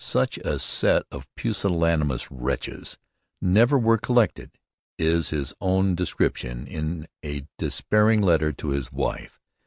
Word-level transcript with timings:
'Such 0.03 0.39
a 0.39 0.57
set 0.57 1.03
of 1.11 1.27
pusillanimous 1.35 2.31
wretches 2.31 2.97
never 3.39 3.77
were 3.77 3.99
collected' 3.99 4.57
is 4.97 5.29
his 5.29 5.53
own 5.61 5.93
description 5.93 6.65
in 6.65 7.05
a 7.23 7.45
despairing 7.59 8.19
letter 8.19 8.51
to 8.51 8.69
his 8.69 8.91
wife. 8.91 9.39